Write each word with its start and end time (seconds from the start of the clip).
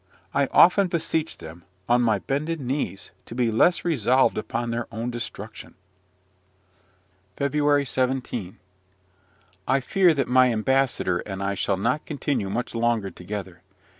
I 0.33 0.47
could 0.47 0.55
often 0.55 0.87
beseech 0.87 1.37
them, 1.37 1.63
on 1.87 2.01
my 2.01 2.17
bended 2.17 2.59
knees, 2.59 3.11
to 3.27 3.35
be 3.35 3.51
less 3.51 3.85
resolved 3.85 4.35
upon 4.35 4.71
their 4.71 4.87
own 4.91 5.11
destruction. 5.11 5.75
FEBRUARY 7.37 7.85
17. 7.85 8.57
I 9.67 9.79
fear 9.79 10.15
that 10.15 10.27
my 10.27 10.51
ambassador 10.51 11.19
and 11.19 11.43
I 11.43 11.53
shall 11.53 11.77
not 11.77 12.07
continue 12.07 12.49
much 12.49 12.73
longer 12.73 13.11
together. 13.11 13.61